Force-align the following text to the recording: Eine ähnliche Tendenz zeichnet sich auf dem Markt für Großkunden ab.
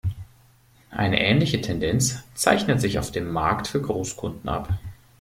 Eine 0.89 1.19
ähnliche 1.21 1.61
Tendenz 1.61 2.23
zeichnet 2.33 2.81
sich 2.81 2.97
auf 2.97 3.11
dem 3.11 3.29
Markt 3.31 3.67
für 3.67 3.83
Großkunden 3.83 4.49
ab. 4.49 4.69